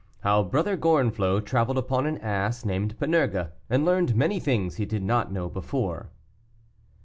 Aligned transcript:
HOW 0.23 0.41
BROTHER 0.41 0.77
GORENFLOT 0.77 1.45
TRAVELED 1.45 1.77
UPON 1.77 2.07
AN 2.07 2.17
ASS, 2.17 2.65
NAMED 2.65 2.97
PANURGE, 2.99 3.51
AND 3.69 3.85
LEARNED 3.85 4.15
MANY 4.15 4.39
THINGS 4.39 4.77
HE 4.77 4.87
DID 4.87 5.03
NOT 5.03 5.31
KNOW 5.31 5.49
BEFORE. 5.49 6.09